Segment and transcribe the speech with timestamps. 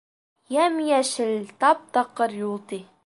[0.55, 2.81] —Йәм-йәшел, тап-таҡыр юл ти.